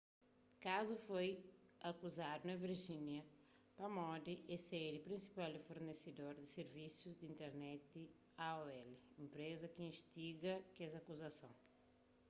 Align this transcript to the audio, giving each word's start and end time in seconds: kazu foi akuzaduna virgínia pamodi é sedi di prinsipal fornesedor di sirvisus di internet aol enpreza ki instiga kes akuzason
kazu 0.65 0.95
foi 1.07 1.29
akuzaduna 1.89 2.53
virgínia 2.65 3.21
pamodi 3.77 4.33
é 4.55 4.57
sedi 4.67 4.89
di 4.97 5.01
prinsipal 5.07 5.53
fornesedor 5.67 6.31
di 6.37 6.45
sirvisus 6.55 7.15
di 7.17 7.25
internet 7.33 7.83
aol 8.49 8.69
enpreza 9.23 9.65
ki 9.73 9.81
instiga 9.91 10.53
kes 10.75 10.93
akuzason 11.01 11.53